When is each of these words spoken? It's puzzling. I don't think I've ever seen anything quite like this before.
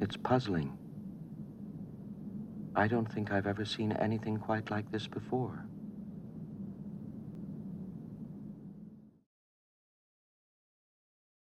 It's 0.00 0.16
puzzling. 0.16 0.78
I 2.76 2.86
don't 2.86 3.12
think 3.12 3.32
I've 3.32 3.48
ever 3.48 3.64
seen 3.64 3.92
anything 3.92 4.38
quite 4.38 4.70
like 4.70 4.90
this 4.92 5.08
before. 5.08 5.66